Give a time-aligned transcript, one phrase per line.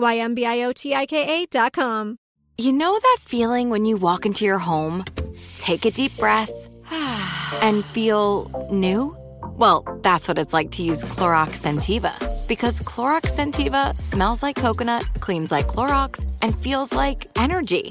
[0.00, 2.16] Y M B I O T I K A dot com.
[2.58, 5.04] You know that feeling when you walk into your home,
[5.58, 6.50] take a deep breath,
[7.62, 9.16] and feel new?
[9.56, 12.12] Well, that's what it's like to use Clorox Scentiva.
[12.48, 17.90] Because Clorox Scentiva smells like coconut, cleans like Clorox, and feels like energy.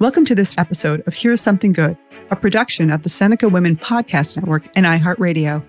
[0.00, 1.94] Welcome to this episode of Here's Something Good,
[2.30, 5.62] a production of the Seneca Women Podcast Network and iHeartRadio.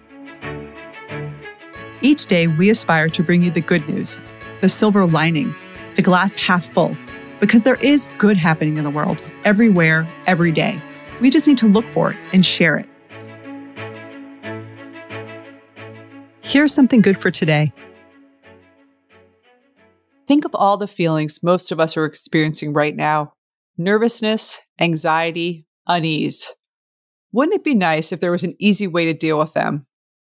[2.00, 4.22] Each day, we aspire to bring you the good news,
[4.62, 5.54] the silver lining,
[5.98, 6.96] the glass half full,
[7.42, 10.80] because there is good happening in the world, everywhere, every day.
[11.20, 12.88] We just need to look for it and share it.
[16.40, 17.74] Here's something good for today.
[20.26, 23.34] Think of all the feelings most of us are experiencing right now
[23.78, 26.54] nervousness, anxiety, unease.
[27.32, 29.86] Wouldn't it be nice if there was an easy way to deal with them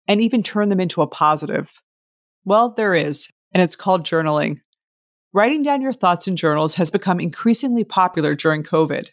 [0.08, 1.82] and even turn them into a positive?
[2.46, 4.62] Well, there is, and it's called journaling.
[5.34, 9.08] Writing down your thoughts in journals has become increasingly popular during COVID,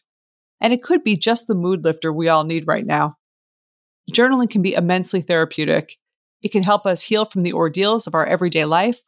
[0.60, 3.16] and it could be just the mood lifter we all need right now.
[4.10, 5.96] Journaling can be immensely therapeutic.
[6.42, 9.00] It can help us heal from the ordeals of our everyday life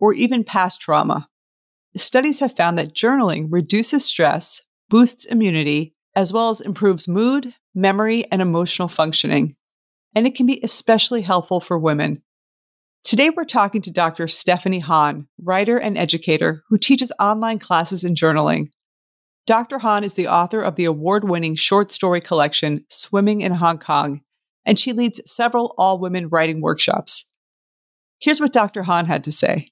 [0.00, 1.28] or even past trauma.
[1.96, 8.24] Studies have found that journaling reduces stress, boosts immunity, as well as improves mood, memory,
[8.32, 9.56] and emotional functioning.
[10.14, 12.22] And it can be especially helpful for women.
[13.04, 14.26] Today, we're talking to Dr.
[14.26, 18.70] Stephanie Han, writer and educator who teaches online classes in journaling.
[19.46, 19.78] Dr.
[19.80, 24.22] Han is the author of the award winning short story collection, Swimming in Hong Kong,
[24.64, 27.28] and she leads several all women writing workshops.
[28.20, 28.84] Here's what Dr.
[28.84, 29.68] Han had to say.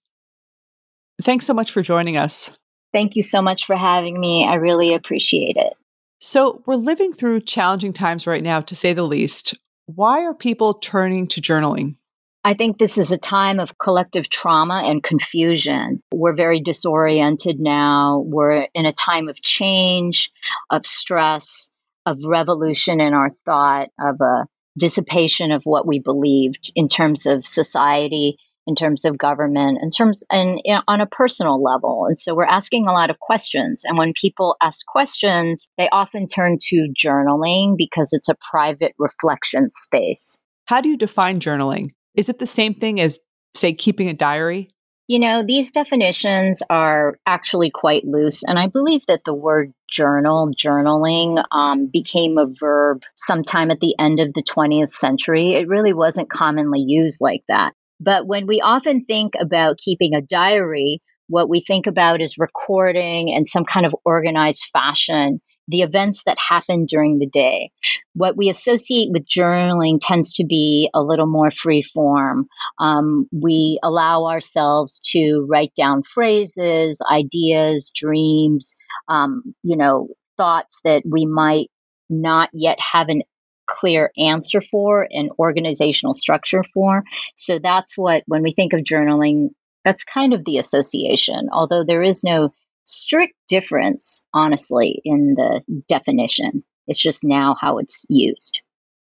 [1.21, 2.51] Thanks so much for joining us.
[2.93, 4.47] Thank you so much for having me.
[4.47, 5.73] I really appreciate it.
[6.21, 9.55] So, we're living through challenging times right now, to say the least.
[9.87, 11.97] Why are people turning to journaling?
[12.45, 16.03] I think this is a time of collective trauma and confusion.
[16.13, 18.25] We're very disoriented now.
[18.27, 20.31] We're in a time of change,
[20.71, 21.71] of stress,
[22.05, 24.47] of revolution in our thought, of a
[24.79, 30.23] dissipation of what we believed in terms of society in terms of government, in terms
[30.31, 32.07] and you know, on a personal level.
[32.07, 33.83] And so we're asking a lot of questions.
[33.85, 39.69] And when people ask questions, they often turn to journaling because it's a private reflection
[39.71, 40.39] space.
[40.67, 41.91] How do you define journaling?
[42.15, 43.19] Is it the same thing as,
[43.55, 44.71] say, keeping a diary?
[45.09, 48.45] You know, these definitions are actually quite loose.
[48.45, 53.95] And I believe that the word journal, journaling, um, became a verb sometime at the
[53.99, 55.55] end of the 20th century.
[55.55, 57.75] It really wasn't commonly used like that.
[58.03, 63.29] But when we often think about keeping a diary, what we think about is recording
[63.29, 67.71] in some kind of organized fashion the events that happen during the day.
[68.15, 72.49] What we associate with journaling tends to be a little more free form.
[72.81, 78.75] Um, we allow ourselves to write down phrases, ideas, dreams,
[79.09, 81.71] um, you know, thoughts that we might
[82.11, 83.23] not yet have an
[83.67, 87.03] clear answer for an organizational structure for.
[87.37, 89.51] So that's what, when we think of journaling,
[89.85, 92.53] that's kind of the association, although there is no
[92.85, 96.65] strict difference, honestly, in the definition.
[96.87, 98.61] It's just now how it's used.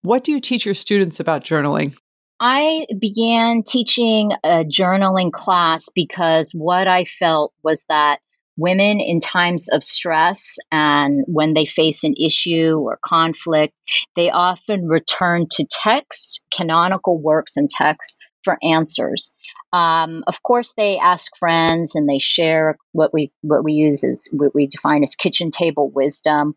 [0.02, 1.96] What do you teach your students about journaling?
[2.40, 8.19] I began teaching a journaling class because what I felt was that
[8.56, 13.75] women in times of stress and when they face an issue or conflict,
[14.16, 19.32] they often return to texts, canonical works and texts for answers.
[19.72, 24.28] Um, of course, they ask friends and they share what we what we use as
[24.32, 26.54] what we define as kitchen table wisdom.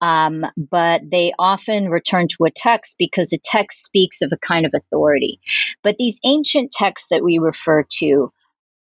[0.00, 4.64] Um, but they often return to a text because a text speaks of a kind
[4.64, 5.40] of authority.
[5.82, 8.32] But these ancient texts that we refer to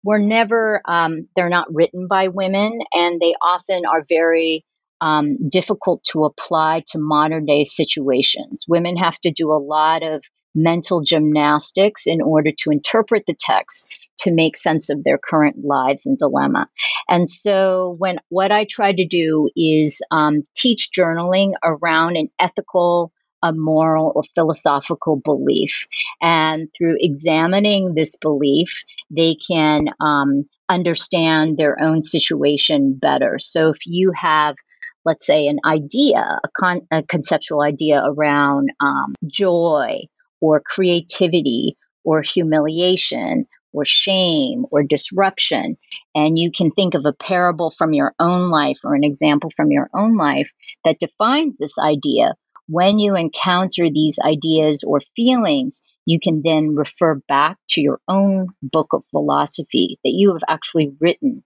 [0.04, 4.64] were never um, they're not written by women, and they often are very
[5.00, 8.64] um, difficult to apply to modern day situations.
[8.69, 10.22] Women have to do a lot of
[10.54, 13.87] mental gymnastics in order to interpret the text
[14.19, 16.69] to make sense of their current lives and dilemma.
[17.08, 23.12] And so, when what I try to do is um, teach journaling around an ethical,
[23.42, 25.86] a moral, or philosophical belief,
[26.20, 33.38] and through examining this belief, they can um, understand their own situation better.
[33.38, 34.56] So, if you have
[35.04, 40.00] let's say an idea, a, con- a conceptual idea around um, joy
[40.40, 45.76] or creativity or humiliation or shame or disruption.
[46.14, 49.70] And you can think of a parable from your own life or an example from
[49.70, 50.50] your own life
[50.84, 52.34] that defines this idea.
[52.68, 58.48] When you encounter these ideas or feelings, you can then refer back to your own
[58.62, 61.42] book of philosophy that you have actually written.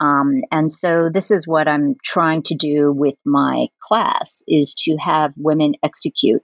[0.00, 4.96] Um, and so this is what I'm trying to do with my class is to
[4.96, 6.42] have women execute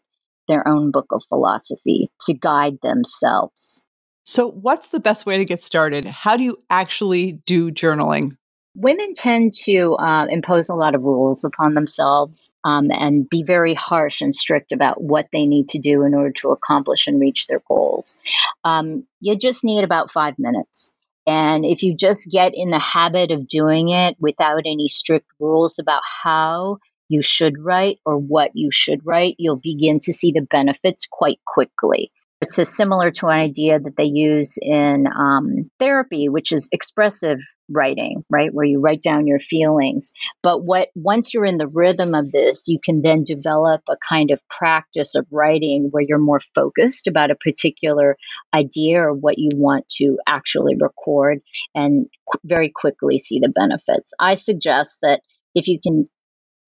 [0.49, 3.85] their own book of philosophy to guide themselves.
[4.25, 6.05] So, what's the best way to get started?
[6.05, 8.37] How do you actually do journaling?
[8.75, 13.75] Women tend to uh, impose a lot of rules upon themselves um, and be very
[13.75, 17.47] harsh and strict about what they need to do in order to accomplish and reach
[17.47, 18.17] their goals.
[18.65, 20.91] Um, you just need about five minutes.
[21.27, 25.79] And if you just get in the habit of doing it without any strict rules
[25.79, 26.79] about how
[27.09, 31.41] you should write or what you should write, you'll begin to see the benefits quite
[31.45, 32.11] quickly.
[32.43, 37.39] It's a similar to an idea that they use in um, therapy, which is expressive
[37.71, 40.11] writing, right, where you write down your feelings.
[40.43, 44.33] But what once you're in the rhythm of this, you can then develop a kind
[44.33, 48.17] of practice of writing where you're more focused about a particular
[48.53, 51.39] idea or what you want to actually record,
[51.77, 54.15] and qu- very quickly see the benefits.
[54.19, 55.21] I suggest that
[55.55, 56.09] if you can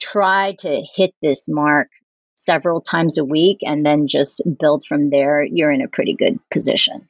[0.00, 1.88] try to hit this mark
[2.34, 6.38] several times a week and then just build from there, you're in a pretty good
[6.50, 7.06] position.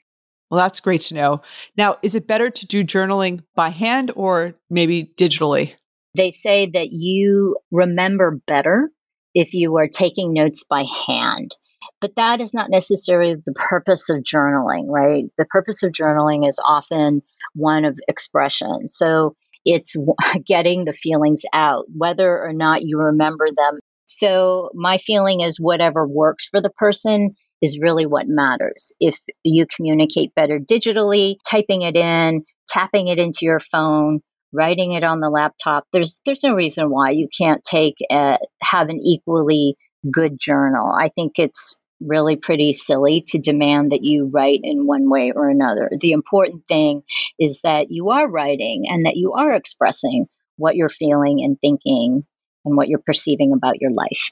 [0.51, 1.43] Well, that's great to know.
[1.77, 5.75] Now, is it better to do journaling by hand or maybe digitally?
[6.15, 8.91] They say that you remember better
[9.35, 11.57] if you are taking notes by hand.
[12.01, 15.25] But that is not necessarily the purpose of journaling, right?
[15.39, 17.23] The purpose of journaling is often
[17.55, 18.89] one of expression.
[18.89, 19.97] So it's
[20.47, 23.81] getting the feelings out, whether or not you remember them.
[24.07, 28.93] So, my feeling is whatever works for the person is really what matters.
[29.01, 34.21] If you communicate better digitally, typing it in, tapping it into your phone,
[34.53, 38.89] writing it on the laptop, there's there's no reason why you can't take a, have
[38.89, 39.77] an equally
[40.13, 40.87] good journal.
[40.93, 45.49] I think it's really pretty silly to demand that you write in one way or
[45.49, 45.91] another.
[46.01, 47.03] The important thing
[47.39, 52.25] is that you are writing and that you are expressing what you're feeling and thinking
[52.65, 54.31] and what you're perceiving about your life.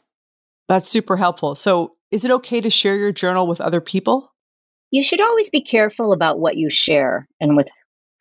[0.68, 1.54] That's super helpful.
[1.54, 4.32] So, is it okay to share your journal with other people?
[4.90, 7.68] You should always be careful about what you share and with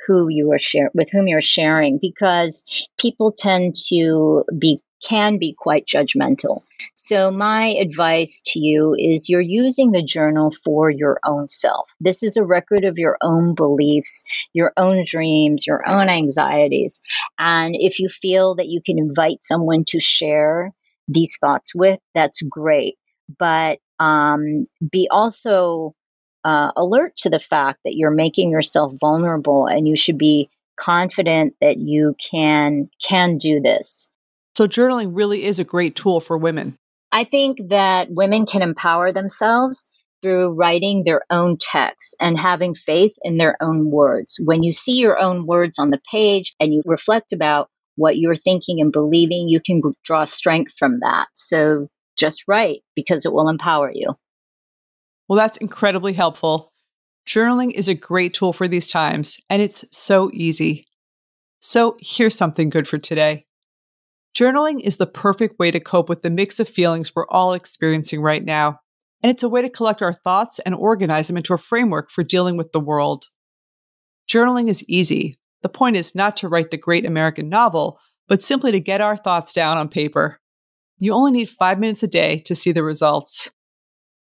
[0.08, 2.64] who you are share with whom you're sharing because
[3.00, 6.64] people tend to be can be quite judgmental.
[6.96, 11.90] So, my advice to you is you're using the journal for your own self.
[12.00, 17.02] This is a record of your own beliefs, your own dreams, your own anxieties.
[17.40, 20.72] And if you feel that you can invite someone to share
[21.08, 22.98] these thoughts with, that's great.
[23.38, 25.96] But um, be also
[26.44, 31.54] uh, alert to the fact that you're making yourself vulnerable and you should be confident
[31.62, 34.08] that you can can do this
[34.56, 36.78] so, journaling really is a great tool for women.
[37.12, 39.86] I think that women can empower themselves
[40.22, 44.40] through writing their own text and having faith in their own words.
[44.44, 48.36] When you see your own words on the page and you reflect about what you're
[48.36, 51.28] thinking and believing, you can draw strength from that.
[51.34, 54.14] So, just write because it will empower you.
[55.28, 56.72] Well, that's incredibly helpful.
[57.26, 60.86] Journaling is a great tool for these times, and it's so easy.
[61.62, 63.46] So, here's something good for today.
[64.36, 68.22] Journaling is the perfect way to cope with the mix of feelings we're all experiencing
[68.22, 68.80] right now.
[69.22, 72.24] And it's a way to collect our thoughts and organize them into a framework for
[72.24, 73.26] dealing with the world.
[74.28, 75.36] Journaling is easy.
[75.62, 79.18] The point is not to write the great American novel, but simply to get our
[79.18, 80.40] thoughts down on paper.
[80.98, 83.52] You only need five minutes a day to see the results.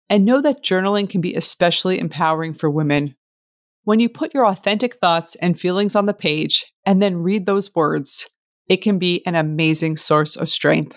[0.08, 3.14] And know that journaling can be especially empowering for women.
[3.84, 7.74] When you put your authentic thoughts and feelings on the page and then read those
[7.74, 8.28] words,
[8.70, 10.96] it can be an amazing source of strength.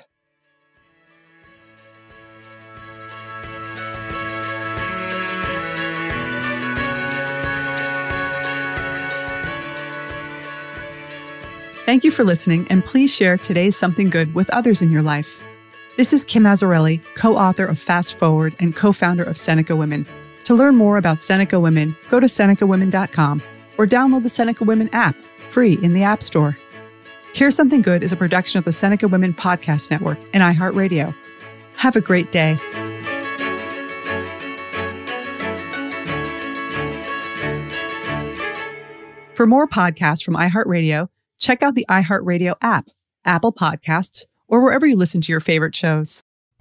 [11.85, 15.43] Thank you for listening, and please share today's Something Good with others in your life.
[15.97, 20.05] This is Kim Azzarelli, co author of Fast Forward and co founder of Seneca Women.
[20.45, 23.41] To learn more about Seneca Women, go to SenecaWomen.com
[23.77, 25.15] or download the Seneca Women app,
[25.49, 26.55] free in the App Store.
[27.33, 31.15] Here's Something Good is a production of the Seneca Women Podcast Network and iHeartRadio.
[31.77, 32.57] Have a great day.
[39.33, 41.07] For more podcasts from iHeartRadio,
[41.39, 42.89] check out the iHeartRadio app,
[43.25, 46.22] Apple Podcasts, or wherever you listen to your favorite shows.